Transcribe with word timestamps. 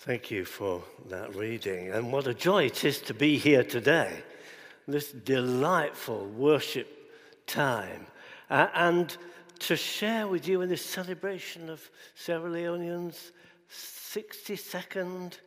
Thank 0.00 0.30
you 0.30 0.44
for 0.44 0.84
that 1.08 1.34
reading. 1.34 1.90
And 1.90 2.12
what 2.12 2.26
a 2.26 2.34
joy 2.34 2.66
it 2.66 2.84
is 2.84 3.00
to 3.02 3.14
be 3.14 3.38
here 3.38 3.64
today. 3.64 4.22
This 4.86 5.10
delightful 5.10 6.26
worship 6.26 7.10
time. 7.46 8.06
Uh, 8.48 8.68
and 8.74 9.16
to 9.60 9.74
share 9.74 10.28
with 10.28 10.46
you 10.46 10.60
in 10.60 10.68
this 10.68 10.84
celebration 10.84 11.70
of 11.70 11.90
Sierra 12.14 12.48
Leoneans' 12.48 13.32
62nd 13.72 15.38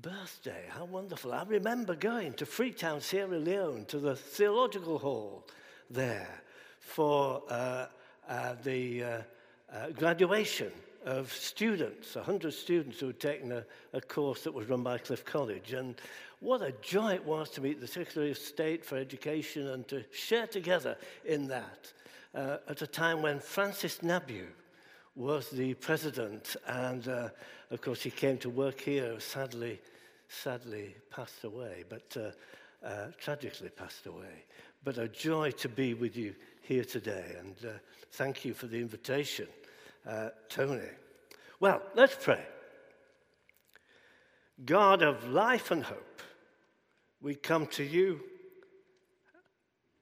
birthday. 0.00 0.64
How 0.70 0.86
wonderful. 0.86 1.32
I 1.32 1.44
remember 1.44 1.94
going 1.94 2.32
to 2.34 2.46
Freetown, 2.46 3.00
Sierra 3.00 3.38
Leone, 3.38 3.84
to 3.86 3.98
the 3.98 4.16
theological 4.16 4.98
hall 4.98 5.46
there 5.90 6.42
for 6.80 7.42
uh, 7.50 7.86
uh, 8.28 8.54
the 8.64 9.04
uh, 9.04 9.22
uh 9.70 9.90
graduation 9.90 10.72
of 11.04 11.32
students, 11.32 12.14
100 12.14 12.52
students 12.52 13.00
who 13.00 13.08
had 13.08 13.20
taken 13.20 13.52
a, 13.52 13.64
a, 13.92 14.00
course 14.00 14.42
that 14.42 14.52
was 14.52 14.68
run 14.68 14.82
by 14.82 14.98
Cliff 14.98 15.24
College. 15.24 15.72
And 15.72 15.94
what 16.40 16.62
a 16.62 16.72
joy 16.82 17.14
it 17.14 17.24
was 17.24 17.50
to 17.50 17.60
meet 17.60 17.80
the 17.80 17.86
Secretary 17.86 18.30
of 18.30 18.38
State 18.38 18.84
for 18.84 18.96
Education 18.96 19.68
and 19.68 19.86
to 19.88 20.04
share 20.12 20.46
together 20.46 20.96
in 21.24 21.48
that 21.48 21.92
uh, 22.34 22.58
at 22.68 22.82
a 22.82 22.86
time 22.86 23.22
when 23.22 23.40
Francis 23.40 24.02
Nabu 24.02 24.46
was 25.16 25.50
the 25.50 25.74
president. 25.74 26.56
And 26.66 27.08
uh, 27.08 27.28
of 27.70 27.80
course, 27.80 28.02
he 28.02 28.10
came 28.10 28.38
to 28.38 28.50
work 28.50 28.80
here, 28.80 29.18
sadly, 29.20 29.80
sadly 30.28 30.96
passed 31.10 31.44
away, 31.44 31.84
but 31.88 32.16
uh, 32.16 32.86
uh 32.86 33.06
tragically 33.18 33.70
passed 33.70 34.06
away. 34.06 34.44
But 34.84 34.98
a 34.98 35.08
joy 35.08 35.50
to 35.52 35.68
be 35.68 35.94
with 35.94 36.16
you 36.16 36.34
here 36.62 36.84
today. 36.84 37.36
And 37.40 37.56
uh, 37.64 37.72
thank 38.12 38.44
you 38.44 38.54
for 38.54 38.66
the 38.66 38.78
invitation 38.78 39.48
uh, 40.08 40.30
Tony. 40.48 40.88
Well, 41.60 41.82
let's 41.94 42.16
pray. 42.20 42.42
God 44.64 45.02
of 45.02 45.28
life 45.28 45.70
and 45.70 45.84
hope, 45.84 46.22
we 47.20 47.34
come 47.34 47.66
to 47.68 47.84
you 47.84 48.20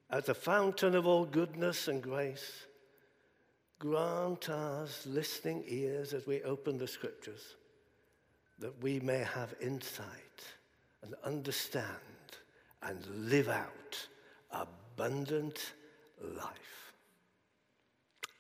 as 0.09 0.25
the 0.25 0.35
fountain 0.35 0.95
of 0.95 1.07
all 1.07 1.25
goodness 1.25 1.89
and 1.89 2.03
grace. 2.03 2.67
Grant 3.79 4.49
us 4.49 5.05
listening 5.07 5.65
ears 5.67 6.15
as 6.15 6.27
we 6.27 6.43
open 6.43 6.79
the 6.79 6.89
scriptures, 6.89 7.57
that 8.59 8.83
we 8.83 9.01
may 9.01 9.19
have 9.19 9.55
insight 9.61 10.07
and 11.03 11.15
understand 11.25 11.87
and 12.83 13.05
live 13.29 13.49
out 13.49 14.09
abundant 14.51 15.73
life. 16.23 16.93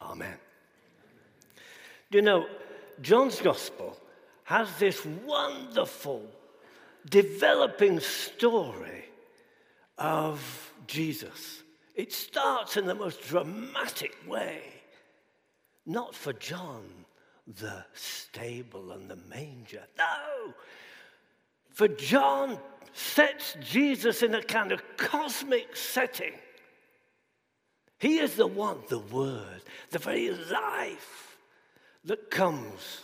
Amen. 0.00 0.39
You 2.11 2.23
know, 2.23 2.47
John's 3.01 3.41
gospel 3.41 3.97
has 4.45 4.69
this 4.79 5.05
wonderful, 5.05 6.23
developing 7.09 8.01
story 8.01 9.07
of 9.99 10.73
Jesus. 10.87 11.62
It 11.95 12.12
starts 12.12 12.77
in 12.77 12.87
the 12.87 12.95
most 12.95 13.23
dramatic 13.23 14.15
way. 14.27 14.62
Not 15.84 16.15
for 16.15 16.33
John, 16.33 16.84
the 17.47 17.84
stable 17.95 18.93
and 18.93 19.11
the 19.11 19.17
manger. 19.17 19.84
No! 19.99 20.55
For 21.71 21.89
John 21.89 22.59
sets 22.93 23.57
Jesus 23.61 24.23
in 24.23 24.34
a 24.34 24.43
kind 24.43 24.73
of 24.73 24.83
cosmic 24.97 25.77
setting. 25.77 26.33
He 27.99 28.19
is 28.19 28.37
the 28.37 28.47
one, 28.47 28.79
the 28.89 28.99
Word, 28.99 29.62
the 29.91 29.99
very 29.99 30.31
life 30.31 31.25
that 32.07 32.31
comes 32.31 33.01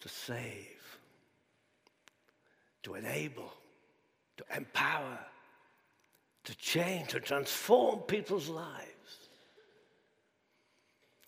to 0.00 0.08
save, 0.08 0.98
to 2.82 2.94
enable, 2.94 3.52
to 4.36 4.44
empower, 4.54 5.18
to 6.44 6.56
change, 6.56 7.08
to 7.08 7.20
transform 7.20 8.00
people's 8.00 8.48
lives. 8.48 9.28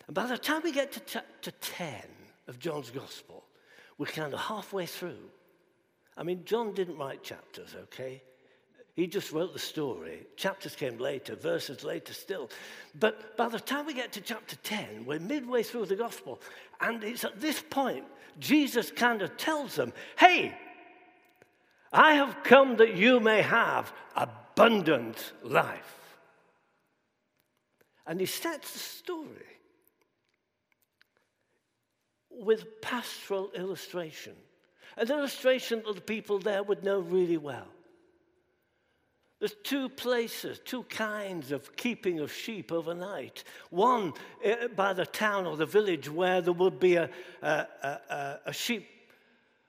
And 0.06 0.14
by 0.14 0.26
the 0.26 0.38
time 0.38 0.62
we 0.62 0.72
get 0.72 0.92
to 0.92 1.00
chapter 1.00 1.50
10 1.50 1.90
of 2.46 2.58
John's 2.58 2.90
Gospel, 2.90 3.44
we're 3.96 4.06
kind 4.06 4.32
of 4.32 4.40
halfway 4.40 4.86
through. 4.86 5.30
I 6.16 6.22
mean, 6.22 6.44
John 6.44 6.72
didn't 6.72 6.98
write 6.98 7.22
chapters, 7.22 7.74
okay? 7.84 8.22
He 8.98 9.06
just 9.06 9.30
wrote 9.30 9.52
the 9.52 9.60
story. 9.60 10.26
Chapters 10.34 10.74
came 10.74 10.98
later, 10.98 11.36
verses 11.36 11.84
later 11.84 12.12
still. 12.12 12.50
But 12.98 13.36
by 13.36 13.48
the 13.48 13.60
time 13.60 13.86
we 13.86 13.94
get 13.94 14.10
to 14.14 14.20
chapter 14.20 14.56
10, 14.56 15.04
we're 15.06 15.20
midway 15.20 15.62
through 15.62 15.86
the 15.86 15.94
gospel. 15.94 16.40
And 16.80 17.04
it's 17.04 17.22
at 17.22 17.40
this 17.40 17.62
point, 17.62 18.06
Jesus 18.40 18.90
kind 18.90 19.22
of 19.22 19.36
tells 19.36 19.76
them, 19.76 19.92
Hey, 20.18 20.52
I 21.92 22.14
have 22.14 22.42
come 22.42 22.78
that 22.78 22.96
you 22.96 23.20
may 23.20 23.40
have 23.40 23.92
abundant 24.16 25.32
life. 25.44 26.18
And 28.04 28.18
he 28.18 28.26
sets 28.26 28.72
the 28.72 28.80
story 28.80 29.60
with 32.32 32.80
pastoral 32.80 33.52
illustration, 33.52 34.34
an 34.96 35.08
illustration 35.08 35.84
that 35.86 35.94
the 35.94 36.00
people 36.00 36.40
there 36.40 36.64
would 36.64 36.82
know 36.82 36.98
really 36.98 37.36
well. 37.36 37.68
There's 39.38 39.54
two 39.62 39.88
places, 39.88 40.60
two 40.64 40.82
kinds 40.84 41.52
of 41.52 41.76
keeping 41.76 42.18
of 42.18 42.32
sheep 42.32 42.72
overnight. 42.72 43.44
One 43.70 44.12
uh, 44.44 44.68
by 44.74 44.92
the 44.92 45.06
town 45.06 45.46
or 45.46 45.56
the 45.56 45.66
village 45.66 46.10
where 46.10 46.40
there 46.40 46.52
would 46.52 46.80
be 46.80 46.96
a, 46.96 47.08
a, 47.40 47.46
a, 47.46 48.40
a 48.46 48.52
sheep 48.52 48.88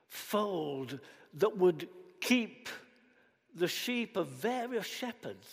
fold 0.07 0.99
that 1.35 1.55
would 1.55 1.87
keep 2.19 2.67
the 3.53 3.67
sheep 3.67 4.17
of 4.17 4.27
various 4.29 4.87
shepherds. 4.87 5.47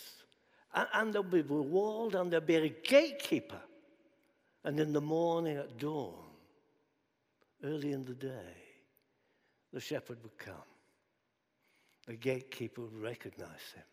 And, 0.73 0.87
and 0.93 1.13
they'll 1.13 1.21
be 1.21 1.43
walled 1.43 2.15
and 2.15 2.31
there'll 2.31 2.45
be 2.45 2.55
a 2.55 2.69
gatekeeper. 2.69 3.61
And 4.63 4.79
in 4.79 4.93
the 4.93 5.01
morning 5.01 5.57
at 5.57 5.77
dawn, 5.77 6.13
early 7.63 7.91
in 7.91 8.03
the 8.03 8.15
day, 8.15 8.55
the 9.71 9.79
shepherd 9.79 10.17
would 10.23 10.37
come. 10.39 10.55
The 12.07 12.15
gatekeeper 12.15 12.81
would 12.81 12.97
recognize 12.97 13.73
him 13.75 13.83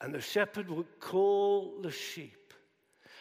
And 0.00 0.14
the 0.14 0.20
shepherd 0.20 0.70
would 0.70 0.98
call 0.98 1.80
the 1.82 1.90
sheep. 1.90 2.54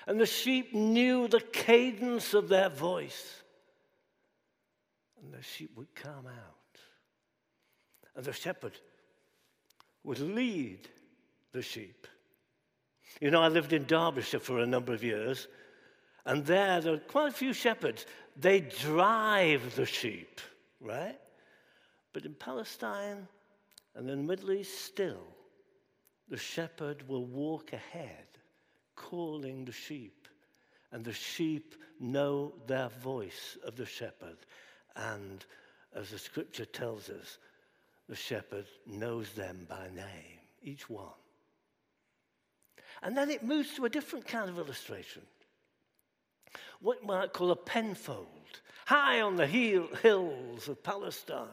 And 0.07 0.19
the 0.19 0.25
sheep 0.25 0.73
knew 0.73 1.27
the 1.27 1.41
cadence 1.41 2.33
of 2.33 2.47
their 2.47 2.69
voice. 2.69 3.43
And 5.21 5.33
the 5.33 5.43
sheep 5.43 5.71
would 5.75 5.93
come 5.93 6.25
out. 6.25 6.79
And 8.15 8.23
the 8.23 8.33
shepherd 8.33 8.79
would 10.03 10.19
lead 10.19 10.87
the 11.51 11.61
sheep. 11.61 12.07
You 13.19 13.31
know, 13.31 13.41
I 13.41 13.49
lived 13.49 13.73
in 13.73 13.85
Derbyshire 13.85 14.39
for 14.39 14.59
a 14.59 14.65
number 14.65 14.93
of 14.93 15.03
years, 15.03 15.47
and 16.25 16.45
there, 16.45 16.79
there 16.79 16.93
are 16.93 16.99
quite 16.99 17.29
a 17.29 17.35
few 17.35 17.53
shepherds. 17.53 18.05
They 18.37 18.61
drive 18.61 19.75
the 19.75 19.85
sheep, 19.85 20.39
right? 20.79 21.19
But 22.13 22.25
in 22.25 22.33
Palestine 22.35 23.27
and 23.95 24.09
in 24.09 24.17
the 24.21 24.27
Middle 24.27 24.51
East, 24.51 24.85
still, 24.85 25.27
the 26.29 26.37
shepherd 26.37 27.07
will 27.07 27.25
walk 27.25 27.73
ahead, 27.73 28.27
calling 28.95 29.65
the 29.65 29.71
sheep, 29.71 30.27
and 30.91 31.03
the 31.03 31.13
sheep 31.13 31.75
know 31.99 32.53
their 32.67 32.89
voice 32.89 33.57
of 33.65 33.75
the 33.75 33.85
shepherd. 33.85 34.37
And 34.95 35.45
as 35.95 36.11
the 36.11 36.19
scripture 36.19 36.65
tells 36.65 37.09
us, 37.09 37.37
the 38.07 38.15
shepherd 38.15 38.65
knows 38.87 39.31
them 39.33 39.65
by 39.69 39.87
name, 39.95 40.39
each 40.61 40.89
one. 40.89 41.13
And 43.01 43.15
then 43.15 43.29
it 43.29 43.43
moves 43.43 43.75
to 43.75 43.85
a 43.85 43.89
different 43.89 44.27
kind 44.27 44.49
of 44.49 44.57
illustration. 44.57 45.21
What 46.81 47.03
might 47.03 47.33
call 47.33 47.51
a 47.51 47.55
penfold, 47.55 48.61
high 48.85 49.21
on 49.21 49.35
the 49.35 49.47
hills 49.47 50.67
of 50.67 50.83
Palestine. 50.83 51.47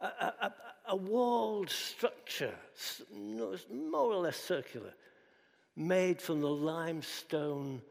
A, 0.00 0.06
a, 0.06 0.52
a 0.88 0.96
walled 0.96 1.70
structure, 1.70 2.54
more 3.12 4.12
or 4.12 4.16
less 4.16 4.36
circular, 4.36 4.92
made 5.74 6.20
from 6.20 6.40
the 6.40 6.48
limestone 6.48 7.82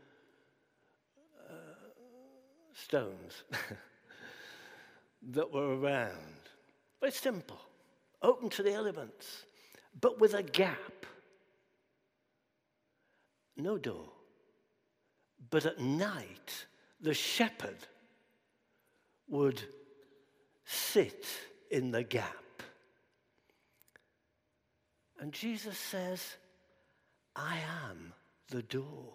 uh, 1.50 1.53
stones 2.74 3.44
that 5.21 5.51
were 5.51 5.77
around. 5.77 6.50
Very 7.00 7.12
simple, 7.12 7.59
open 8.21 8.50
to 8.50 8.63
the 8.63 8.74
elements, 8.74 9.44
but 10.00 10.19
with 10.19 10.33
a 10.33 10.44
gap. 10.44 11.06
No 13.57 13.77
door. 13.77 14.09
But 15.50 15.65
at 15.65 15.80
night, 15.80 16.65
the 17.00 17.13
shepherd 17.13 17.77
would 19.27 19.62
sit 20.65 21.25
in 21.69 21.92
the 21.92 22.03
gap 22.03 22.44
and 25.20 25.32
Jesus 25.32 25.78
says, 25.78 26.36
I 27.36 27.58
am 27.90 28.14
the 28.50 28.62
door. 28.62 29.14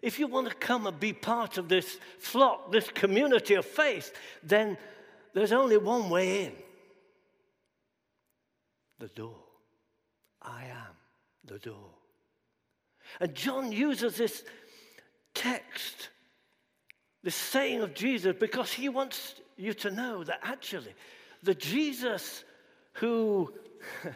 If 0.00 0.18
you 0.18 0.26
want 0.26 0.48
to 0.48 0.54
come 0.54 0.86
and 0.86 0.98
be 0.98 1.12
part 1.12 1.58
of 1.58 1.68
this 1.68 1.98
flock, 2.18 2.72
this 2.72 2.88
community 2.88 3.54
of 3.54 3.64
faith, 3.64 4.12
then 4.42 4.76
there's 5.34 5.52
only 5.52 5.76
one 5.76 6.10
way 6.10 6.46
in 6.46 6.52
the 8.98 9.08
door. 9.08 9.36
I 10.40 10.64
am 10.64 10.96
the 11.44 11.58
door. 11.58 11.90
And 13.20 13.34
John 13.34 13.70
uses 13.70 14.16
this 14.16 14.44
text, 15.34 16.08
this 17.22 17.34
saying 17.34 17.80
of 17.80 17.94
Jesus, 17.94 18.34
because 18.38 18.72
he 18.72 18.88
wants 18.88 19.34
you 19.56 19.74
to 19.74 19.90
know 19.90 20.24
that 20.24 20.40
actually 20.42 20.94
the 21.42 21.54
Jesus 21.54 22.44
who 22.94 23.52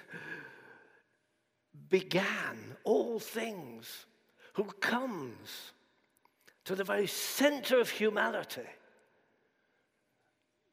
began 1.88 2.77
all 2.85 3.19
things, 3.19 4.06
who 4.55 4.65
comes 4.65 5.73
to 6.65 6.75
the 6.75 6.85
very 6.85 7.06
center 7.06 7.79
of 7.79 7.91
humanity 7.91 8.67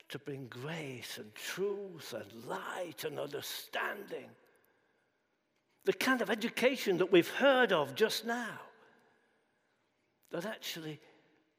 to 0.09 0.19
bring 0.19 0.47
grace 0.47 1.17
and 1.17 1.33
truth 1.35 2.13
and 2.13 2.45
light 2.45 3.03
and 3.03 3.19
understanding. 3.19 4.29
The 5.85 5.93
kind 5.93 6.21
of 6.21 6.29
education 6.29 6.97
that 6.99 7.11
we've 7.11 7.29
heard 7.29 7.73
of 7.73 7.93
just 7.95 8.25
now. 8.25 8.59
That 10.31 10.45
actually 10.45 10.99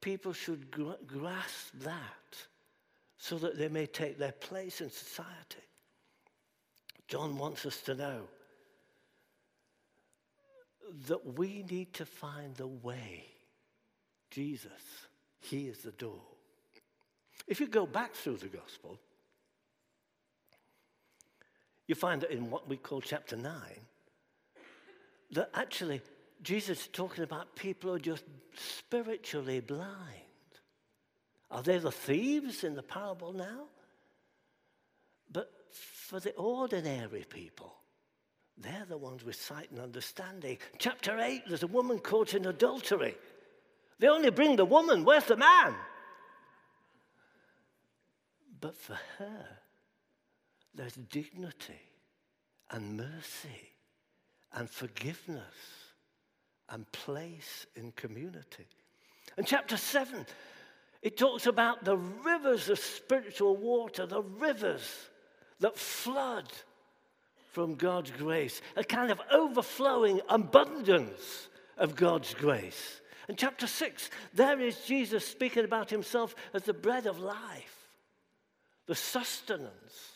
people 0.01 0.33
should 0.33 0.71
grasp 0.71 1.73
that 1.81 2.47
so 3.19 3.39
that 3.39 3.59
they 3.59 3.69
may 3.69 3.87
take 3.87 4.19
their 4.19 4.33
place 4.33 4.81
in 4.81 4.91
society. 4.91 5.62
John 7.06 7.37
wants 7.37 7.67
us 7.67 7.81
to 7.83 7.95
know 7.95 8.23
that 11.09 11.39
we 11.39 11.65
need 11.71 11.93
to 11.95 12.07
find 12.07 12.55
the 12.57 12.67
way. 12.67 13.25
Jesus, 14.31 14.73
He 15.41 15.69
is 15.69 15.79
the 15.79 15.93
door. 15.93 16.23
If 17.47 17.61
you 17.61 17.67
go 17.67 17.87
back 17.87 18.15
through 18.15 18.39
the 18.39 18.49
gospel, 18.49 18.99
you 21.87 21.95
find 21.95 22.21
that 22.23 22.31
in 22.31 22.51
what 22.51 22.69
we 22.69 22.77
call 22.77 23.01
chapter 23.01 23.37
9, 23.37 23.53
that 25.33 25.51
actually 25.55 26.01
Jesus 26.43 26.81
is 26.81 26.89
talking 26.89 27.25
about 27.25 27.57
people 27.57 27.91
who 27.91 27.97
are 27.97 28.01
just 28.01 28.25
spiritually 28.55 29.61
blind. 29.61 29.91
Are 31.51 31.63
they 31.63 31.79
the 31.79 31.93
thieves 31.93 32.65
in 32.65 32.75
the 32.75 32.83
parable 32.83 33.33
now? 33.33 33.65
But 35.31 35.51
for 35.73 36.21
the 36.21 36.33
ordinary 36.35 37.25
people, 37.29 37.75
they're 38.59 38.87
the 38.89 38.97
ones 38.97 39.25
with 39.25 39.37
sight 39.37 39.71
and 39.71 39.81
understanding. 39.81 40.59
Chapter 40.79 41.19
8, 41.19 41.43
there's 41.49 41.62
a 41.62 41.69
woman 41.69 41.99
caught 41.99 42.35
in 42.35 42.47
adultery. 42.47 43.17
They 43.99 44.09
only 44.09 44.31
bring 44.31 44.56
the 44.56 44.65
woman. 44.65 45.05
Where's 45.05 45.25
the 45.25 45.37
man? 45.37 45.75
But 48.61 48.77
for 48.77 48.99
her, 49.19 49.47
there's 50.75 50.95
dignity 50.95 51.81
and 52.71 52.97
mercy 52.97 53.73
and 54.53 54.71
forgiveness 54.71 55.43
and 56.71 56.91
place 56.93 57.67
in 57.77 57.93
community. 57.93 58.67
And 59.37 59.47
chapter 59.47 59.77
7, 59.77 60.27
it 61.03 61.17
talks 61.19 61.47
about 61.47 61.85
the 61.85 61.97
rivers 61.97 62.69
of 62.69 62.79
spiritual 62.79 63.56
water, 63.56 64.06
the 64.06 64.23
rivers 64.23 64.89
that 65.61 65.77
flood 65.77 66.51
from 67.55 67.77
God's 67.77 68.11
grace, 68.11 68.61
a 68.75 68.83
kind 68.83 69.12
of 69.12 69.21
overflowing 69.33 70.21
abundance 70.29 71.49
of 71.79 71.95
God's 71.95 72.35
grace. 72.35 73.01
And 73.29 73.39
chapter 73.39 73.69
6, 73.69 74.11
there 74.35 74.61
is 74.61 74.81
Jesus 74.81 75.25
speaking 75.25 75.65
about 75.65 75.89
himself 75.89 76.35
as 76.53 76.65
the 76.65 76.75
bread 76.75 77.06
of 77.06 77.21
life 77.21 77.71
the 78.87 78.95
sustenance, 78.95 80.12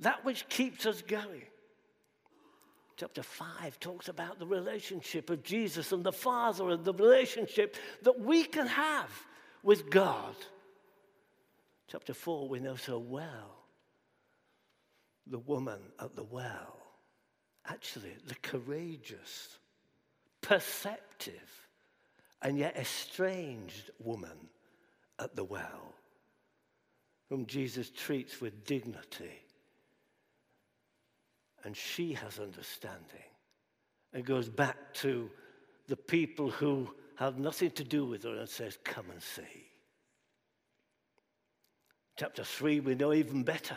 that 0.00 0.22
which 0.26 0.46
keeps 0.50 0.84
us 0.84 1.00
going. 1.00 1.40
Chapter 2.98 3.22
5 3.22 3.80
talks 3.80 4.08
about 4.08 4.38
the 4.38 4.46
relationship 4.46 5.30
of 5.30 5.42
Jesus 5.42 5.90
and 5.92 6.04
the 6.04 6.12
Father 6.12 6.68
and 6.68 6.84
the 6.84 6.92
relationship 6.92 7.76
that 8.02 8.20
we 8.20 8.44
can 8.44 8.66
have 8.66 9.08
with 9.62 9.88
God. 9.88 10.34
Chapter 11.88 12.12
4, 12.12 12.46
we 12.46 12.60
know 12.60 12.76
so 12.76 12.98
well 12.98 13.55
the 15.26 15.38
woman 15.38 15.80
at 16.00 16.14
the 16.16 16.24
well. 16.24 16.76
Actually, 17.66 18.14
the 18.26 18.36
courageous, 18.36 19.58
perceptive, 20.40 21.68
and 22.42 22.58
yet 22.58 22.76
estranged 22.76 23.90
woman 23.98 24.48
at 25.18 25.34
the 25.34 25.44
well 25.44 25.96
whom 27.28 27.46
Jesus 27.46 27.90
treats 27.90 28.40
with 28.40 28.64
dignity. 28.64 29.42
And 31.64 31.76
she 31.76 32.12
has 32.12 32.38
understanding 32.38 33.02
and 34.12 34.24
goes 34.24 34.48
back 34.48 34.76
to 34.94 35.28
the 35.88 35.96
people 35.96 36.50
who 36.50 36.88
have 37.16 37.38
nothing 37.38 37.70
to 37.72 37.84
do 37.84 38.04
with 38.04 38.22
her 38.22 38.36
and 38.36 38.48
says, 38.48 38.78
Come 38.84 39.06
and 39.10 39.22
see. 39.22 39.42
Chapter 42.16 42.44
3, 42.44 42.80
we 42.80 42.94
know 42.94 43.12
even 43.12 43.42
better. 43.42 43.76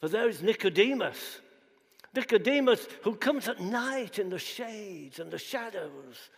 For 0.00 0.08
there 0.08 0.28
is 0.28 0.42
Nicodemus. 0.42 1.40
Nicodemus 2.14 2.86
who 3.02 3.14
comes 3.16 3.48
at 3.48 3.60
night 3.60 4.18
in 4.18 4.30
the 4.30 4.38
shades 4.38 5.18
and 5.18 5.30
the 5.30 5.38
shadows 5.38 6.30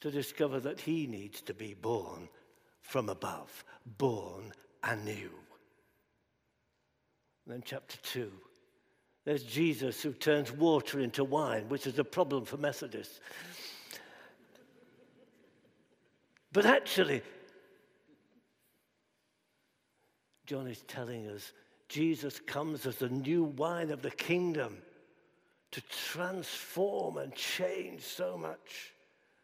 to 0.00 0.10
discover 0.10 0.58
that 0.60 0.80
he 0.80 1.06
needs 1.06 1.40
to 1.42 1.54
be 1.54 1.74
born 1.74 2.28
from 2.80 3.08
above, 3.08 3.64
born 3.98 4.52
anew. 4.82 5.30
And 7.44 7.54
then, 7.54 7.62
chapter 7.64 7.96
2, 8.02 8.30
there's 9.24 9.44
Jesus 9.44 10.02
who 10.02 10.12
turns 10.12 10.50
water 10.52 11.00
into 11.00 11.24
wine, 11.24 11.68
which 11.68 11.86
is 11.86 11.98
a 11.98 12.04
problem 12.04 12.44
for 12.44 12.56
Methodists. 12.56 13.20
But 16.52 16.66
actually, 16.66 17.22
John 20.46 20.66
is 20.66 20.82
telling 20.82 21.28
us 21.28 21.52
Jesus 21.92 22.40
comes 22.40 22.86
as 22.86 22.96
the 22.96 23.10
new 23.10 23.44
wine 23.44 23.90
of 23.90 24.00
the 24.00 24.10
kingdom 24.10 24.78
to 25.72 25.82
transform 26.10 27.18
and 27.18 27.34
change 27.34 28.00
so 28.00 28.38
much. 28.38 28.94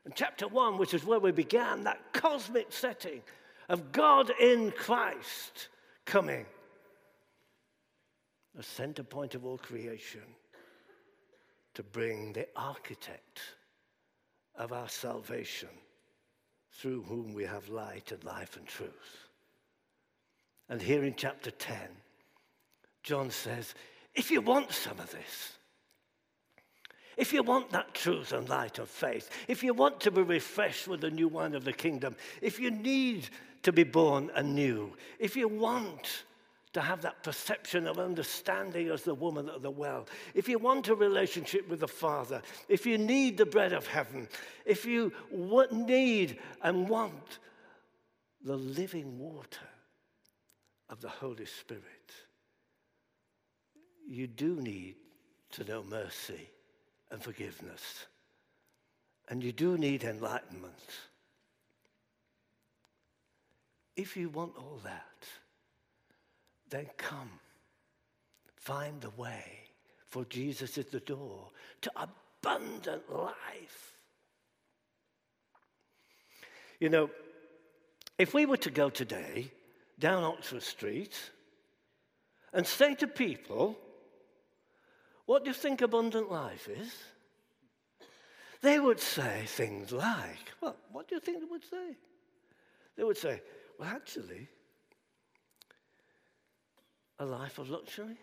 And 0.07 0.15
chapter 0.15 0.49
one, 0.49 0.79
which 0.79 0.95
is 0.95 1.05
where 1.05 1.19
we 1.21 1.31
began, 1.31 1.85
that 1.85 2.15
cosmic 2.15 2.73
setting 2.73 3.21
of 3.69 3.93
God 3.93 4.31
in 4.41 4.71
Christ 4.71 5.69
coming, 6.07 6.47
the 8.55 8.63
center 8.63 9.03
point 9.03 9.35
of 9.35 9.45
all 9.45 9.59
creation, 9.59 10.25
to 11.75 11.83
bring 11.83 12.33
the 12.33 12.49
architect 12.57 13.41
of 14.57 14.73
our 14.73 14.89
salvation, 14.89 15.69
through 16.73 17.03
whom 17.03 17.35
we 17.35 17.45
have 17.45 17.69
light 17.69 18.11
and 18.11 18.25
life 18.25 18.57
and 18.57 18.67
truth. 18.67 19.29
And 20.71 20.81
here 20.81 21.05
in 21.05 21.15
chapter 21.15 21.51
10, 21.51 21.77
John 23.09 23.31
says, 23.31 23.75
if 24.15 24.31
you 24.31 24.43
want 24.43 24.71
some 24.71 25.01
of 25.01 25.11
this, 25.11 25.57
if 27.17 27.33
you 27.33 27.43
want 27.43 27.71
that 27.71 27.95
truth 27.95 28.35
and 28.35 28.47
light 28.51 28.79
of 28.79 28.91
faith, 28.91 29.31
if 29.49 29.63
you 29.63 29.73
want 29.73 29.99
to 30.01 30.11
be 30.11 30.21
refreshed 30.21 30.87
with 30.87 31.01
the 31.01 31.11
new 31.11 31.27
wine 31.27 31.55
of 31.55 31.65
the 31.65 31.73
kingdom, 31.73 32.17
if 32.43 32.61
you 32.61 32.71
need 32.71 33.31
to 33.63 33.73
be 33.73 33.83
born 33.83 34.31
anew, 34.35 34.93
if 35.19 35.37
you 35.37 35.49
want 35.49 36.25
to 36.75 36.83
have 36.83 37.01
that 37.01 37.23
perception 37.23 37.87
of 37.87 37.99
understanding 37.99 38.91
as 38.91 39.05
the 39.05 39.15
woman 39.15 39.49
at 39.49 39.63
the 39.63 39.71
well, 39.71 40.07
if 40.35 40.47
you 40.47 40.59
want 40.59 40.89
a 40.89 40.95
relationship 40.95 41.67
with 41.67 41.81
the 41.81 41.89
Father, 41.89 42.43
if 42.69 42.85
you 42.85 42.99
need 42.99 43.39
the 43.39 43.47
bread 43.47 43.73
of 43.73 43.87
heaven, 43.87 44.29
if 44.67 44.85
you 44.85 45.15
need 45.73 46.39
and 46.63 46.87
want 46.91 47.39
the 48.45 48.57
living 48.57 49.19
water 49.19 49.67
of 50.91 51.01
the 51.01 51.09
Holy 51.09 51.47
Spirit, 51.47 52.13
you 54.09 54.27
do 54.27 54.61
need 54.61 54.97
to 55.53 55.65
know 55.65 55.83
mercy 55.83 56.49
and 57.11 57.23
forgiveness. 57.23 58.07
And 59.29 59.43
you 59.45 59.53
do 59.53 59.77
need 59.77 60.05
enlightenment. 60.05 60.73
If 63.97 64.17
you 64.17 64.31
want 64.31 64.53
all 64.57 64.81
that, 64.85 65.27
then 66.71 66.87
come. 66.97 67.31
Find 68.57 69.01
the 69.01 69.11
way, 69.11 69.45
for 70.07 70.25
Jesus 70.25 70.79
is 70.79 70.87
the 70.87 71.01
door 71.01 71.51
to 71.83 71.91
abundant 71.97 73.03
life. 73.13 73.95
You 76.81 76.89
know, 76.89 77.11
if 78.19 78.33
we 78.35 78.47
were 78.47 78.57
to 78.59 78.71
go 78.71 78.89
today 78.89 79.51
down 79.99 80.25
Oxford 80.25 80.63
Street 80.63 81.19
and 82.53 82.67
say 82.67 82.95
to 82.95 83.07
people, 83.07 83.77
what 85.29 85.45
do 85.45 85.51
you 85.51 85.55
think 85.55 85.83
abundant 85.83 86.33
life 86.33 86.71
is? 86.71 86.91
they 88.63 88.81
would 88.81 88.99
say 88.99 89.45
things 89.47 89.93
like, 89.93 90.53
well, 90.63 90.75
what 90.91 91.07
do 91.07 91.17
you 91.17 91.21
think 91.21 91.41
they 91.41 91.47
would 91.51 91.63
say? 91.63 91.97
They 92.97 93.05
would 93.05 93.19
say, 93.19 93.43
well, 93.79 93.91
actually, 93.91 94.49
a 97.19 97.27
life 97.27 97.59
of 97.59 97.69
luxury. 97.69 98.17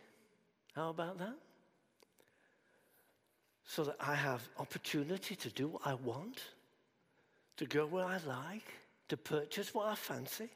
How 0.76 0.90
about 0.90 1.20
that? 1.20 1.36
So 3.66 3.84
that 3.84 3.98
I 4.00 4.16
have 4.16 4.42
opportunity 4.58 5.36
to 5.36 5.50
do 5.52 5.68
what 5.68 5.84
I 5.86 5.94
want, 5.94 6.42
to 7.58 7.68
go 7.68 7.86
where 7.86 8.06
I 8.06 8.18
like, 8.26 8.74
to 9.10 9.16
purchase 9.16 9.76
what 9.76 9.90
I 9.90 9.94
fancy. 9.94 10.50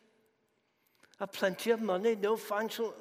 I 1.20 1.24
have 1.24 1.32
plenty 1.32 1.70
of 1.70 1.79
money, 1.79 2.15
no 2.15 2.36
financial, 2.36 2.96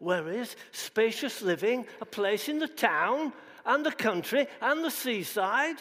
worries, 0.00 0.56
spacious 0.72 1.42
living, 1.42 1.86
a 2.00 2.06
place 2.06 2.48
in 2.48 2.58
the 2.58 2.68
town 2.68 3.32
and 3.66 3.84
the 3.84 3.92
country 3.92 4.46
and 4.60 4.84
the 4.84 4.90
seaside 4.90 5.76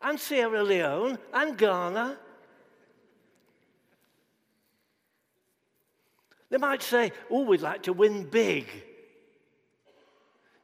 and 0.00 0.18
Sierra 0.18 0.62
Leone 0.62 1.18
and 1.32 1.58
Ghana. 1.58 2.18
They 6.50 6.56
might 6.56 6.82
say, 6.82 7.12
oh, 7.30 7.42
we'd 7.42 7.60
like 7.60 7.82
to 7.84 7.92
win 7.92 8.24
big. 8.24 8.66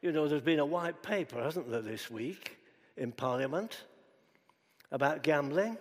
You 0.01 0.13
know, 0.13 0.29
there's 0.29 0.43
been 0.43 0.61
a 0.61 0.67
white 0.67 1.03
paper, 1.03 1.43
hasn't 1.43 1.71
there, 1.71 1.83
this 1.83 2.11
week 2.11 2.57
in 2.97 3.13
Parliament 3.13 3.85
about 4.93 5.23
gambling. 5.23 5.77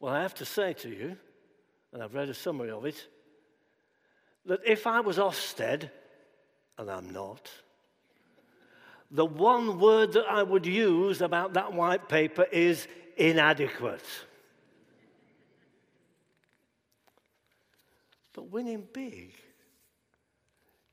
Well, 0.00 0.12
I 0.12 0.22
have 0.22 0.34
to 0.36 0.44
say 0.44 0.72
to 0.74 0.88
you, 0.88 1.16
and 1.92 2.02
I've 2.02 2.14
read 2.14 2.28
a 2.28 2.34
summary 2.34 2.70
of 2.70 2.84
it, 2.84 3.06
that 4.46 4.60
if 4.66 4.86
I 4.86 5.00
was 5.00 5.18
Ofsted, 5.18 5.90
and 6.78 6.90
I'm 6.90 7.10
not, 7.10 7.50
the 9.10 9.24
one 9.24 9.78
word 9.78 10.12
that 10.14 10.26
I 10.28 10.42
would 10.42 10.66
use 10.66 11.20
about 11.20 11.54
that 11.54 11.72
white 11.72 12.08
paper 12.08 12.46
is 12.50 12.88
inadequate. 13.16 14.04
But 18.32 18.50
winning 18.50 18.86
big 18.92 19.32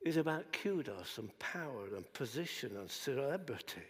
is 0.06 0.18
about 0.18 0.54
kudos 0.54 1.18
and 1.18 1.38
power 1.40 1.96
and 1.96 2.12
position 2.14 2.78
and 2.78 2.90
celebrity. 2.90 3.82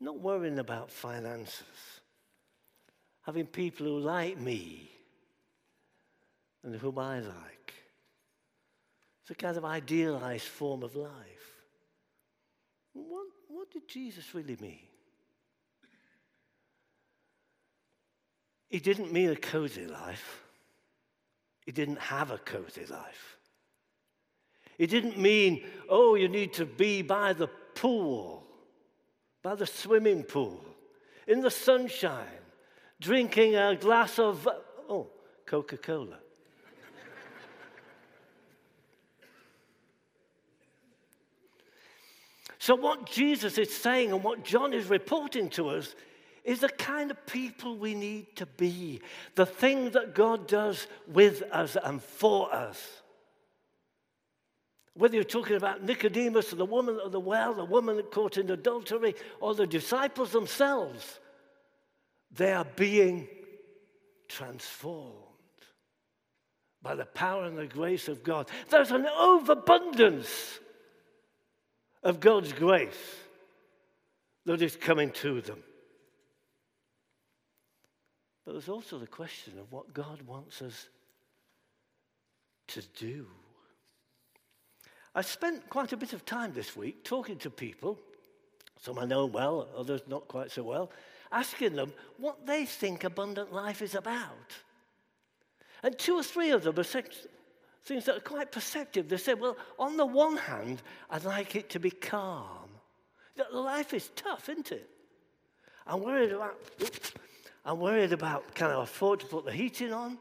Not 0.00 0.18
worrying 0.18 0.58
about 0.58 0.90
finances. 0.90 1.62
Having 3.22 3.46
people 3.46 3.86
who 3.86 3.98
like 3.98 4.38
me 4.38 4.90
and 6.66 6.74
whom 6.74 6.98
I 6.98 7.20
like. 7.20 7.74
It's 9.22 9.30
a 9.30 9.34
kind 9.34 9.56
of 9.56 9.64
idealized 9.64 10.46
form 10.46 10.82
of 10.82 10.96
life. 10.96 11.12
What, 12.92 13.26
what 13.48 13.70
did 13.70 13.88
Jesus 13.88 14.34
really 14.34 14.56
mean? 14.60 14.80
He 18.68 18.80
didn't 18.80 19.12
mean 19.12 19.30
a 19.30 19.36
cozy 19.36 19.86
life. 19.86 20.42
He 21.64 21.72
didn't 21.72 22.00
have 22.00 22.32
a 22.32 22.38
cozy 22.38 22.84
life. 22.86 23.38
He 24.76 24.86
didn't 24.86 25.18
mean, 25.18 25.64
oh, 25.88 26.16
you 26.16 26.28
need 26.28 26.52
to 26.54 26.66
be 26.66 27.02
by 27.02 27.32
the 27.32 27.46
pool, 27.46 28.44
by 29.42 29.54
the 29.54 29.66
swimming 29.66 30.24
pool, 30.24 30.64
in 31.28 31.40
the 31.40 31.50
sunshine, 31.50 32.42
drinking 33.00 33.54
a 33.54 33.76
glass 33.76 34.18
of, 34.18 34.48
oh, 34.88 35.10
Coca 35.46 35.76
Cola. 35.76 36.18
So, 42.66 42.74
what 42.74 43.06
Jesus 43.06 43.58
is 43.58 43.72
saying 43.72 44.10
and 44.10 44.24
what 44.24 44.42
John 44.42 44.72
is 44.72 44.90
reporting 44.90 45.50
to 45.50 45.68
us 45.68 45.94
is 46.42 46.58
the 46.58 46.68
kind 46.68 47.12
of 47.12 47.26
people 47.26 47.76
we 47.76 47.94
need 47.94 48.34
to 48.38 48.46
be, 48.46 49.02
the 49.36 49.46
thing 49.46 49.90
that 49.90 50.16
God 50.16 50.48
does 50.48 50.88
with 51.06 51.44
us 51.52 51.76
and 51.80 52.02
for 52.02 52.52
us. 52.52 52.84
Whether 54.94 55.14
you're 55.14 55.22
talking 55.22 55.54
about 55.54 55.84
Nicodemus 55.84 56.52
or 56.52 56.56
the 56.56 56.64
woman 56.64 56.98
at 57.04 57.12
the 57.12 57.20
well, 57.20 57.54
the 57.54 57.64
woman 57.64 58.02
caught 58.10 58.36
in 58.36 58.50
adultery, 58.50 59.14
or 59.38 59.54
the 59.54 59.68
disciples 59.68 60.32
themselves, 60.32 61.20
they 62.32 62.52
are 62.52 62.66
being 62.74 63.28
transformed 64.26 65.14
by 66.82 66.96
the 66.96 67.06
power 67.06 67.44
and 67.44 67.56
the 67.56 67.68
grace 67.68 68.08
of 68.08 68.24
God. 68.24 68.50
There's 68.70 68.90
an 68.90 69.06
overabundance 69.06 70.58
of 72.06 72.20
God's 72.20 72.52
grace 72.52 73.16
that 74.44 74.62
is 74.62 74.76
coming 74.76 75.10
to 75.10 75.40
them. 75.40 75.58
But 78.44 78.52
there's 78.52 78.68
also 78.68 78.96
the 78.96 79.08
question 79.08 79.54
of 79.58 79.72
what 79.72 79.92
God 79.92 80.22
wants 80.22 80.62
us 80.62 80.88
to 82.68 82.82
do. 82.96 83.26
I 85.16 85.22
spent 85.22 85.68
quite 85.68 85.92
a 85.92 85.96
bit 85.96 86.12
of 86.12 86.24
time 86.24 86.52
this 86.52 86.76
week 86.76 87.02
talking 87.02 87.38
to 87.38 87.50
people, 87.50 87.98
some 88.80 89.00
I 89.00 89.04
know 89.04 89.26
well, 89.26 89.68
others 89.76 90.02
not 90.06 90.28
quite 90.28 90.52
so 90.52 90.62
well, 90.62 90.92
asking 91.32 91.74
them 91.74 91.92
what 92.18 92.46
they 92.46 92.66
think 92.66 93.02
abundant 93.02 93.52
life 93.52 93.82
is 93.82 93.96
about. 93.96 94.52
And 95.82 95.98
two 95.98 96.14
or 96.14 96.22
three 96.22 96.50
of 96.50 96.62
them 96.62 96.78
are 96.78 96.84
things 97.86 98.04
that 98.06 98.16
are 98.16 98.20
quite 98.20 98.50
perceptive. 98.50 99.08
They 99.08 99.16
said, 99.16 99.40
well, 99.40 99.56
on 99.78 99.96
the 99.96 100.04
one 100.04 100.36
hand, 100.36 100.82
I'd 101.08 101.24
like 101.24 101.54
it 101.54 101.70
to 101.70 101.80
be 101.80 101.90
calm. 101.90 102.68
Life 103.52 103.94
is 103.94 104.10
tough, 104.16 104.48
isn't 104.48 104.72
it? 104.72 104.90
I'm 105.86 106.02
worried 106.02 106.32
about, 106.32 106.56
oops, 106.82 107.12
I'm 107.64 107.78
worried 107.78 108.12
about 108.12 108.54
can 108.54 108.70
I 108.70 108.82
afford 108.82 109.20
to 109.20 109.26
put 109.26 109.44
the 109.44 109.52
heating 109.52 109.92
on? 109.92 110.18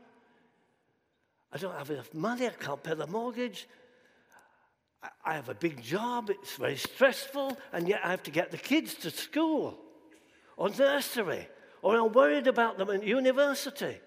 I 1.52 1.58
don't 1.58 1.76
have 1.76 1.90
enough 1.90 2.14
money. 2.14 2.48
I 2.48 2.52
can't 2.52 2.84
pay 2.84 2.94
the 2.94 3.08
mortgage. 3.08 3.68
I 5.24 5.34
have 5.36 5.50
a 5.50 5.56
big 5.56 5.82
job. 5.82 6.30
It's 6.30 6.58
very 6.58 6.76
stressful. 6.76 7.58
And 7.72 7.88
yet 7.88 8.02
I 8.04 8.12
have 8.12 8.24
to 8.24 8.32
get 8.32 8.52
the 8.52 8.58
kids 8.58 8.94
to 8.96 9.10
school 9.10 9.80
or 10.58 10.70
nursery. 10.70 11.48
Or 11.82 11.98
I'm 11.98 12.12
worried 12.12 12.48
about 12.48 12.78
them 12.78 12.90
at 12.90 13.04
university. 13.04 13.98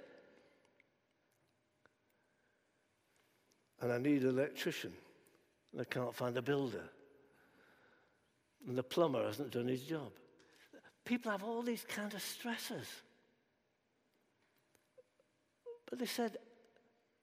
And 3.81 3.93
I 3.93 3.99
need 3.99 4.23
an 4.23 4.31
electrician. 4.31 4.93
And 5.73 5.81
I 5.81 5.85
can't 5.85 6.15
find 6.15 6.37
a 6.37 6.43
builder. 6.43 6.85
And 8.67 8.77
the 8.77 8.83
plumber 8.83 9.25
hasn't 9.25 9.53
done 9.53 9.69
his 9.69 9.83
job. 9.83 10.11
People 11.05 11.31
have 11.31 11.45
all 11.45 11.63
these 11.63 11.85
kind 11.89 12.13
of 12.13 12.21
stresses. 12.21 12.87
But 15.89 15.99
they 15.99 16.07
said, 16.07 16.37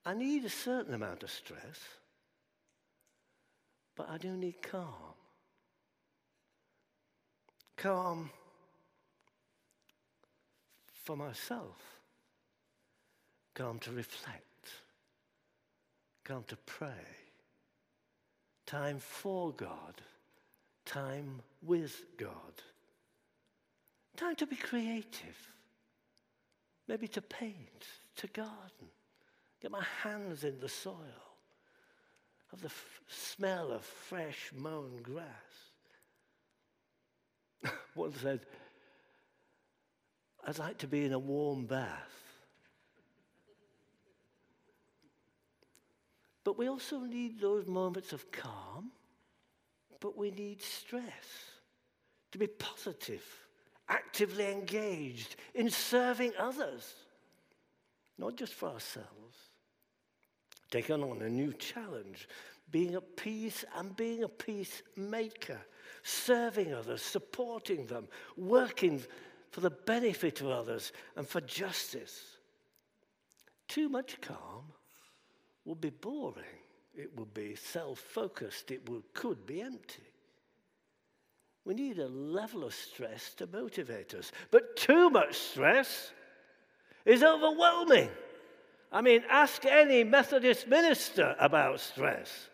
I 0.06 0.14
need 0.14 0.46
a 0.46 0.50
certain 0.50 0.94
amount 0.94 1.24
of 1.24 1.32
stress, 1.32 1.80
but 3.96 4.10
I 4.10 4.18
do 4.18 4.36
need 4.38 4.62
calm. 4.62 5.14
Calm 7.78 8.30
for 11.04 11.16
myself, 11.16 12.00
calm 13.54 13.80
to 13.80 13.92
reflect, 13.92 14.46
calm 16.26 16.44
to 16.48 16.58
pray, 16.66 16.90
time 18.66 18.98
for 18.98 19.52
God, 19.52 20.02
time 20.86 21.42
with 21.62 22.04
God, 22.18 22.64
time 24.18 24.36
to 24.38 24.48
be 24.48 24.56
creative, 24.56 25.52
maybe 26.88 27.08
to 27.10 27.22
paint 27.22 27.86
to 28.18 28.28
garden, 28.28 28.90
get 29.62 29.70
my 29.70 29.86
hands 30.02 30.44
in 30.44 30.60
the 30.60 30.70
soil, 30.70 30.96
of 32.52 32.62
the 32.62 32.68
f- 32.68 33.02
smell 33.08 33.72
of 33.72 33.84
fresh 33.84 34.52
mown 34.56 35.00
grass. 35.04 35.26
One 37.94 38.14
said, 38.16 38.42
I'd 40.48 40.60
like 40.60 40.78
to 40.80 40.88
be 40.88 41.06
in 41.06 41.14
a 41.14 41.20
warm 41.20 41.66
bath. 41.66 42.25
But 46.46 46.58
we 46.58 46.70
also 46.70 47.00
need 47.00 47.42
those 47.42 47.68
moments 47.68 48.14
of 48.14 48.32
calm, 48.32 48.92
but 50.00 50.18
we 50.18 50.32
need 50.32 50.62
stress 50.62 51.52
to 52.32 52.38
be 52.38 52.48
positive, 52.48 53.24
actively 53.90 54.50
engaged 54.50 55.36
in 55.54 55.70
serving 55.70 56.32
others 56.40 56.94
not 58.18 58.36
just 58.36 58.54
for 58.54 58.70
ourselves. 58.70 59.10
Taking 60.72 61.04
on 61.04 61.22
a 61.22 61.30
new 61.30 61.54
challenge, 61.54 62.28
being 62.72 62.96
at 62.96 63.16
peace 63.16 63.64
and 63.78 63.96
being 63.96 64.24
a 64.24 64.30
peacemaker, 64.30 65.62
serving 66.04 66.74
others, 66.74 67.02
supporting 67.02 67.86
them, 67.86 68.08
working 68.36 69.02
for 69.52 69.62
the 69.62 69.70
benefit 69.70 70.42
of 70.42 70.48
others 70.48 70.92
and 71.16 71.28
for 71.28 71.42
justice. 71.42 72.38
Too 73.68 73.90
much 73.90 74.20
calm 74.22 74.55
would 75.66 75.82
be 75.82 75.90
boring. 75.90 76.46
It 76.96 77.12
would 77.18 77.34
be 77.34 77.56
self 77.56 78.00
focused. 78.00 78.72
It 78.72 78.90
would, 78.90 79.04
could 79.14 79.46
be 79.46 79.62
empty. 79.62 80.04
We 81.66 81.74
need 81.74 81.98
a 81.98 82.08
level 82.08 82.64
of 82.64 82.74
stress 82.74 83.34
to 83.36 83.48
motivate 83.48 84.14
us. 84.14 84.32
But 84.52 84.78
too 84.78 85.10
much 85.10 85.36
stress 85.36 86.12
is 87.06 87.24
overwhelming. 87.24 88.10
I 88.92 89.02
mean, 89.02 89.24
ask 89.30 89.66
any 89.66 90.04
Methodist 90.04 90.68
minister 90.68 91.36
about 91.40 91.80
stress. 91.80 92.50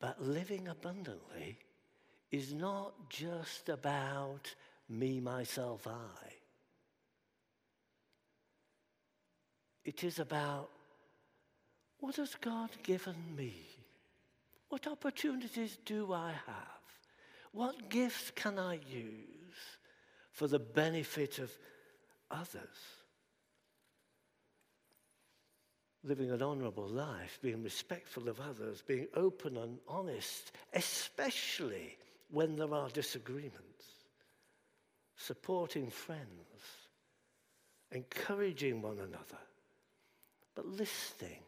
But 0.00 0.20
living 0.20 0.68
abundantly 0.68 1.58
is 2.30 2.52
not 2.52 3.10
just 3.10 3.68
about 3.68 4.54
me, 4.88 5.20
myself, 5.20 5.86
I. 5.86 6.35
It 9.86 10.02
is 10.02 10.18
about 10.18 10.68
what 12.00 12.16
has 12.16 12.34
God 12.34 12.70
given 12.82 13.14
me? 13.36 13.54
What 14.68 14.88
opportunities 14.88 15.78
do 15.84 16.12
I 16.12 16.32
have? 16.32 16.82
What 17.52 17.88
gifts 17.88 18.32
can 18.34 18.58
I 18.58 18.80
use 18.90 19.78
for 20.32 20.48
the 20.48 20.58
benefit 20.58 21.38
of 21.38 21.52
others? 22.32 22.76
Living 26.02 26.32
an 26.32 26.42
honorable 26.42 26.88
life, 26.88 27.38
being 27.40 27.62
respectful 27.62 28.28
of 28.28 28.40
others, 28.40 28.82
being 28.82 29.06
open 29.14 29.56
and 29.56 29.78
honest, 29.86 30.50
especially 30.74 31.96
when 32.30 32.56
there 32.56 32.74
are 32.74 32.88
disagreements, 32.88 33.84
supporting 35.16 35.90
friends, 35.90 36.26
encouraging 37.92 38.82
one 38.82 38.98
another, 38.98 39.38
but 40.56 40.66
listening 40.66 41.38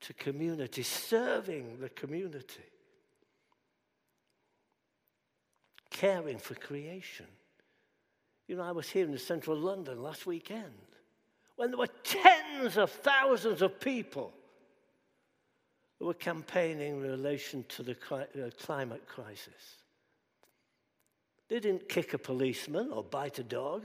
to 0.00 0.14
community, 0.14 0.82
serving 0.82 1.78
the 1.78 1.90
community, 1.90 2.64
caring 5.90 6.38
for 6.38 6.54
creation. 6.54 7.26
You 8.48 8.56
know, 8.56 8.62
I 8.62 8.72
was 8.72 8.88
here 8.88 9.06
in 9.06 9.16
central 9.18 9.56
London 9.56 10.02
last 10.02 10.26
weekend 10.26 10.72
when 11.54 11.70
there 11.70 11.78
were 11.78 11.86
tens 12.02 12.76
of 12.76 12.90
thousands 12.90 13.62
of 13.62 13.78
people 13.78 14.32
who 15.98 16.06
were 16.06 16.14
campaigning 16.14 16.96
in 16.96 17.02
relation 17.02 17.64
to 17.68 17.82
the 17.82 17.96
uh, 18.10 18.50
climate 18.58 19.06
crisis. 19.06 19.76
They 21.48 21.60
didn't 21.60 21.88
kick 21.88 22.14
a 22.14 22.18
policeman 22.18 22.90
or 22.90 23.04
bite 23.04 23.38
a 23.38 23.44
dog. 23.44 23.84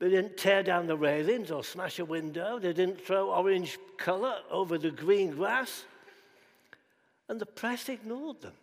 They 0.00 0.08
didn't 0.08 0.38
tear 0.38 0.62
down 0.62 0.86
the 0.86 0.96
railings 0.96 1.50
or 1.50 1.62
smash 1.62 1.98
a 1.98 2.06
window. 2.06 2.58
They 2.58 2.72
didn't 2.72 3.02
throw 3.02 3.32
orange 3.32 3.78
colour 3.98 4.36
over 4.50 4.78
the 4.78 4.90
green 4.90 5.32
grass. 5.32 5.84
And 7.28 7.38
the 7.38 7.46
press 7.46 7.88
ignored 7.90 8.40
them. 8.40 8.54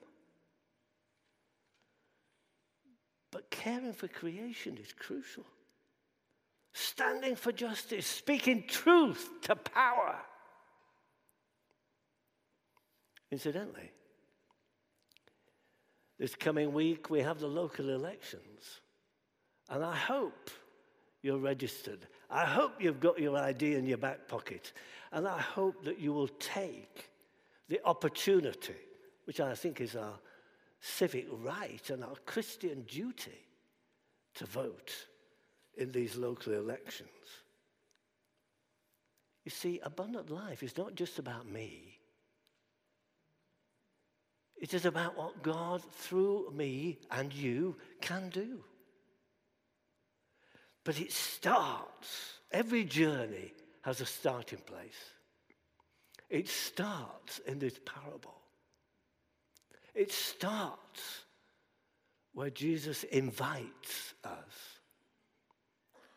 But 3.31 3.51
caring 3.51 3.93
for 3.93 4.07
creation 4.07 4.79
is 4.81 4.91
crucial. 4.91 5.45
Standing 6.73 7.35
for 7.35 7.51
justice, 7.51 8.07
speaking 8.07 8.63
truth 8.67 9.29
to 9.43 9.55
power. 9.55 10.15
Incidentally, 13.31 13.91
this 16.17 16.33
coming 16.33 16.73
week 16.73 17.11
we 17.11 17.19
have 17.19 17.39
the 17.39 17.47
local 17.47 17.89
elections. 17.89 18.81
And 19.69 19.83
I 19.83 19.95
hope 19.95 20.49
you're 21.27 21.37
registered. 21.37 22.07
I 22.29 22.45
hope 22.45 22.81
you've 22.81 23.01
got 23.01 23.19
your 23.19 23.37
ID 23.37 23.75
in 23.75 23.85
your 23.85 23.97
back 23.97 24.29
pocket. 24.29 24.71
And 25.11 25.27
I 25.27 25.39
hope 25.39 25.83
that 25.83 25.99
you 25.99 26.13
will 26.13 26.29
take 26.29 27.09
the 27.67 27.81
opportunity, 27.83 28.75
which 29.25 29.41
I 29.41 29.53
think 29.53 29.81
is 29.81 29.97
our 29.97 30.17
civic 30.79 31.27
right 31.29 31.89
and 31.89 32.01
our 32.01 32.15
Christian 32.25 32.83
duty, 32.83 33.39
to 34.35 34.45
vote 34.45 34.93
in 35.75 35.91
these 35.91 36.15
local 36.15 36.53
elections. 36.53 37.09
You 39.43 39.51
see, 39.51 39.81
abundant 39.83 40.29
life 40.29 40.63
is 40.63 40.77
not 40.77 40.95
just 40.95 41.19
about 41.19 41.45
me. 41.45 41.99
It 44.55 44.73
is 44.73 44.85
about 44.85 45.17
what 45.17 45.43
God, 45.43 45.81
through 45.91 46.51
me 46.55 46.99
and 47.11 47.33
you, 47.33 47.75
can 47.99 48.29
do. 48.29 48.63
But 50.87 51.01
it 51.01 51.11
starts, 51.11 52.39
every 52.49 52.85
journey 52.85 53.51
has 53.81 53.99
a 53.99 54.05
starting 54.05 54.59
place. 54.59 55.11
It 56.29 56.47
starts 56.47 57.39
in 57.39 57.59
this 57.59 57.77
parable. 57.85 58.37
It 59.93 60.13
starts 60.13 61.25
where 62.33 62.51
Jesus 62.51 63.03
invites 63.03 64.13
us 64.23 64.79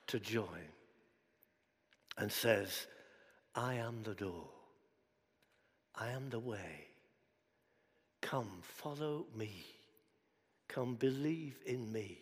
to 0.06 0.20
join 0.20 0.68
and 2.16 2.30
says, 2.30 2.87
I 3.56 3.74
am 3.74 4.04
the 4.04 4.14
door. 4.14 4.50
I 5.96 6.11
am 6.11 6.30
the 6.30 6.38
way. 6.38 6.87
Come, 8.20 8.61
follow 8.62 9.26
me. 9.37 9.64
Come, 10.68 10.94
believe 10.94 11.59
in 11.66 11.90
me. 11.92 12.20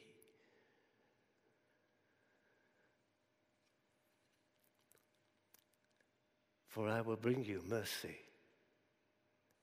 For 6.78 6.88
I 6.88 7.00
will 7.00 7.16
bring 7.16 7.44
you 7.44 7.60
mercy 7.66 8.14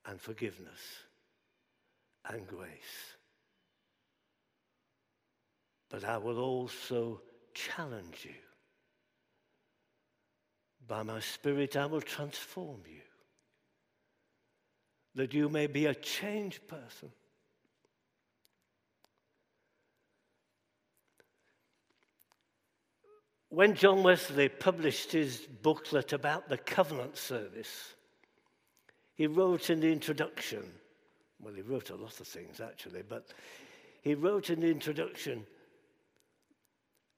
and 0.05 0.19
forgiveness 0.19 0.81
and 2.29 2.45
grace. 2.45 3.15
But 5.89 6.03
I 6.03 6.17
will 6.17 6.39
also 6.39 7.21
challenge 7.53 8.25
you. 8.25 8.35
By 10.85 11.03
my 11.03 11.21
Spirit, 11.21 11.77
I 11.77 11.85
will 11.85 12.01
transform 12.01 12.81
you, 12.85 13.03
that 15.15 15.33
you 15.33 15.47
may 15.47 15.67
be 15.67 15.85
a 15.85 15.95
changed 15.95 16.67
person. 16.67 17.13
When 23.55 23.73
John 23.73 24.03
Wesley 24.03 24.49
published 24.49 25.13
his 25.13 25.37
booklet 25.37 26.11
about 26.11 26.49
the 26.49 26.57
covenant 26.57 27.15
service, 27.15 27.93
he 29.13 29.27
wrote 29.27 29.69
in 29.69 29.79
the 29.79 29.89
introduction, 29.89 30.65
well, 31.39 31.53
he 31.53 31.61
wrote 31.61 31.89
a 31.89 31.95
lot 31.95 32.19
of 32.19 32.27
things 32.27 32.59
actually, 32.59 33.01
but 33.07 33.29
he 34.01 34.13
wrote 34.13 34.49
in 34.49 34.59
the 34.59 34.69
introduction 34.69 35.45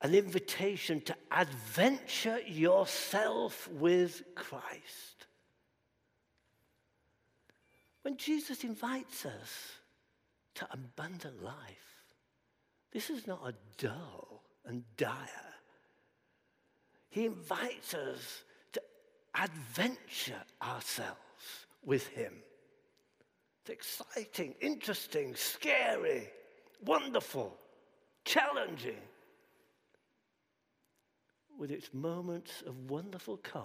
an 0.02 0.14
invitation 0.14 1.02
to 1.02 1.16
adventure 1.32 2.40
yourself 2.42 3.68
with 3.72 4.22
Christ. 4.36 5.26
When 8.04 8.16
Jesus 8.16 8.64
invites 8.64 9.26
us 9.26 9.72
to 10.54 10.68
abundant 10.72 11.44
life, 11.44 11.56
this 12.92 13.10
is 13.10 13.26
not 13.26 13.42
a 13.44 13.56
dull 13.84 14.44
and 14.68 14.84
dire 14.98 15.57
he 17.10 17.26
invites 17.26 17.94
us 17.94 18.44
to 18.74 18.82
adventure 19.36 20.44
ourselves 20.62 21.18
with 21.84 22.08
Him. 22.08 22.34
It's 23.62 23.70
exciting, 23.70 24.56
interesting, 24.62 25.36
scary, 25.36 26.30
wonderful, 26.84 27.58
challenging, 28.26 29.02
with 31.58 31.72
its 31.72 31.94
moments 31.94 32.62
of 32.68 32.90
wonderful 32.90 33.38
calm 33.38 33.64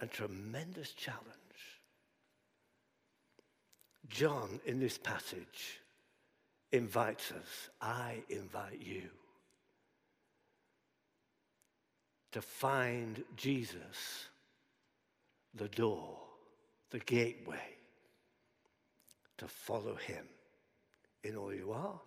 and 0.00 0.10
tremendous 0.10 0.92
challenge. 0.92 1.22
John, 4.08 4.60
in 4.66 4.78
this 4.78 4.98
passage, 4.98 5.80
invites 6.72 7.32
us. 7.32 7.70
I 7.80 8.22
invite 8.28 8.80
you. 8.80 9.08
To 12.32 12.42
find 12.42 13.22
Jesus, 13.36 14.28
the 15.54 15.68
door, 15.68 16.18
the 16.90 16.98
gateway, 17.00 17.76
to 19.38 19.46
follow 19.48 19.94
him 19.94 20.26
in 21.24 21.36
all 21.36 21.52
you 21.52 21.72
are 21.72 22.00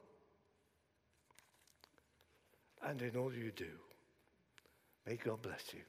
and 2.84 3.02
in 3.02 3.16
all 3.16 3.34
you 3.34 3.52
do. 3.52 3.66
May 5.06 5.16
God 5.16 5.42
bless 5.42 5.74
you. 5.74 5.82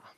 Amen. 0.00 0.14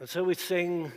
And 0.00 0.08
so 0.08 0.24
we 0.24 0.34
sing. 0.34 0.92